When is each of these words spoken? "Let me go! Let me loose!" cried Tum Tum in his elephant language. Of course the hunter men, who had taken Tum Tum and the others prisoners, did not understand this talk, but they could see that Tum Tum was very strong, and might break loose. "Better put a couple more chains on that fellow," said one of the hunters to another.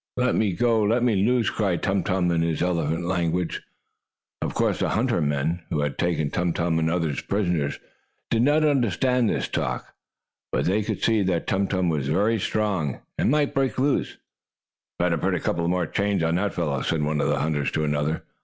"Let 0.17 0.33
me 0.33 0.53
go! 0.53 0.81
Let 0.81 1.03
me 1.03 1.15
loose!" 1.15 1.51
cried 1.51 1.83
Tum 1.83 2.01
Tum 2.01 2.31
in 2.31 2.41
his 2.41 2.63
elephant 2.63 3.05
language. 3.05 3.61
Of 4.41 4.55
course 4.55 4.79
the 4.79 4.89
hunter 4.89 5.21
men, 5.21 5.61
who 5.69 5.81
had 5.81 5.99
taken 5.99 6.31
Tum 6.31 6.53
Tum 6.53 6.79
and 6.79 6.89
the 6.89 6.95
others 6.95 7.21
prisoners, 7.21 7.77
did 8.31 8.41
not 8.41 8.63
understand 8.63 9.29
this 9.29 9.47
talk, 9.47 9.93
but 10.51 10.65
they 10.65 10.81
could 10.81 11.03
see 11.03 11.21
that 11.25 11.45
Tum 11.45 11.67
Tum 11.67 11.87
was 11.87 12.07
very 12.07 12.39
strong, 12.39 13.01
and 13.19 13.29
might 13.29 13.53
break 13.53 13.77
loose. 13.77 14.17
"Better 14.97 15.19
put 15.19 15.35
a 15.35 15.39
couple 15.39 15.67
more 15.67 15.85
chains 15.85 16.23
on 16.23 16.33
that 16.33 16.55
fellow," 16.55 16.81
said 16.81 17.03
one 17.03 17.21
of 17.21 17.27
the 17.27 17.37
hunters 17.41 17.69
to 17.73 17.83
another. 17.83 18.23